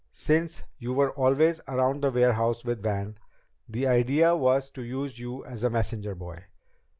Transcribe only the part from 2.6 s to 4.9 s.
with Van, the idea was to